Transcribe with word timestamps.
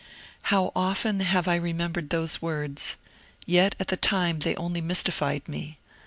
How 0.49 0.71
often 0.75 1.19
have 1.19 1.47
I 1.47 1.53
remembered 1.53 2.09
those 2.09 2.41
words! 2.41 2.97
Yet 3.45 3.75
at 3.79 3.89
the 3.89 3.97
time 3.97 4.39
they 4.39 4.55
only 4.55 4.81
mystified 4.81 5.47
me. 5.47 5.77